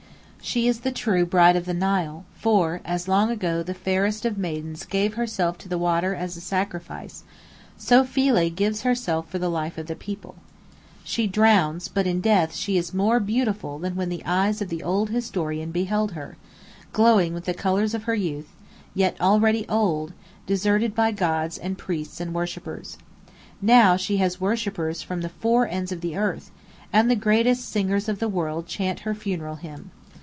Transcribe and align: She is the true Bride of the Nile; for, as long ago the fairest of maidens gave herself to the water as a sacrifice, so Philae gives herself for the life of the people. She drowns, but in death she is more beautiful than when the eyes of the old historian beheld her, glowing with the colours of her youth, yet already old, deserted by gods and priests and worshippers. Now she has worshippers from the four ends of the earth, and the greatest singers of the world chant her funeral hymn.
She 0.43 0.67
is 0.67 0.79
the 0.79 0.91
true 0.91 1.25
Bride 1.27 1.55
of 1.55 1.65
the 1.65 1.73
Nile; 1.73 2.25
for, 2.33 2.81
as 2.83 3.07
long 3.07 3.29
ago 3.29 3.61
the 3.63 3.75
fairest 3.75 4.25
of 4.25 4.39
maidens 4.39 4.83
gave 4.85 5.13
herself 5.13 5.55
to 5.59 5.69
the 5.69 5.77
water 5.77 6.15
as 6.15 6.35
a 6.35 6.41
sacrifice, 6.41 7.23
so 7.77 8.03
Philae 8.03 8.49
gives 8.49 8.81
herself 8.81 9.29
for 9.29 9.37
the 9.37 9.51
life 9.51 9.77
of 9.77 9.85
the 9.85 9.95
people. 9.95 10.33
She 11.05 11.25
drowns, 11.27 11.87
but 11.87 12.07
in 12.07 12.19
death 12.21 12.53
she 12.55 12.75
is 12.75 12.91
more 12.93 13.19
beautiful 13.21 13.77
than 13.77 13.95
when 13.95 14.09
the 14.09 14.23
eyes 14.25 14.61
of 14.63 14.69
the 14.69 14.81
old 14.83 15.11
historian 15.11 15.69
beheld 15.71 16.13
her, 16.13 16.35
glowing 16.91 17.33
with 17.35 17.45
the 17.45 17.53
colours 17.53 17.93
of 17.93 18.03
her 18.03 18.15
youth, 18.15 18.49
yet 18.95 19.15
already 19.21 19.65
old, 19.69 20.11
deserted 20.47 20.93
by 20.95 21.11
gods 21.11 21.57
and 21.59 21.77
priests 21.77 22.19
and 22.19 22.33
worshippers. 22.33 22.97
Now 23.61 23.95
she 23.95 24.17
has 24.17 24.41
worshippers 24.41 25.01
from 25.03 25.21
the 25.21 25.29
four 25.29 25.65
ends 25.67 25.91
of 25.93 26.01
the 26.01 26.17
earth, 26.17 26.49
and 26.91 27.09
the 27.11 27.15
greatest 27.15 27.69
singers 27.69 28.09
of 28.09 28.17
the 28.19 28.27
world 28.27 28.65
chant 28.67 29.01
her 29.01 29.13
funeral 29.13 29.57
hymn. 29.57 29.91